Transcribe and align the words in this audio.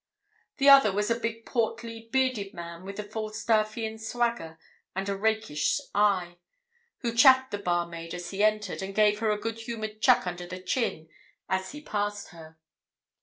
The 0.57 0.67
other 0.67 0.91
was 0.91 1.11
a 1.11 1.19
big, 1.19 1.45
portly, 1.45 2.09
bearded 2.11 2.55
man 2.55 2.83
with 2.85 2.97
a 2.99 3.03
Falstaffian 3.03 3.99
swagger 3.99 4.57
and 4.95 5.07
a 5.07 5.15
rakish 5.15 5.79
eye, 5.93 6.39
who 7.01 7.13
chaffed 7.15 7.51
the 7.51 7.59
barmaid 7.59 8.15
as 8.15 8.31
he 8.31 8.43
entered, 8.43 8.81
and 8.81 8.95
gave 8.95 9.19
her 9.19 9.29
a 9.29 9.37
good 9.39 9.59
humoured 9.59 10.01
chuck 10.01 10.25
under 10.25 10.47
the 10.47 10.57
chin 10.59 11.07
as 11.47 11.73
he 11.73 11.81
passed 11.81 12.29
her. 12.29 12.57